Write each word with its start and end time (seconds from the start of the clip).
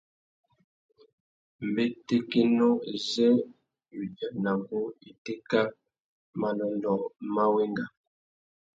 Mbétékénô 1.69 2.69
zê 3.09 3.27
udzanamú 3.99 4.79
itéka 5.09 5.61
manônōh 6.39 7.03
má 7.33 7.43
wenga. 7.53 7.85